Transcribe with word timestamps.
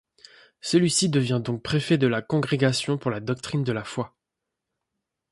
Celui-ci 0.61 1.09
devient 1.09 1.39
donc 1.45 1.61
préfet 1.61 1.99
de 1.99 2.07
la 2.07 2.23
Congrégation 2.23 2.97
pour 2.97 3.11
la 3.11 3.19
doctrine 3.19 3.63
de 3.63 3.71
la 3.71 3.83
foi. 3.83 4.15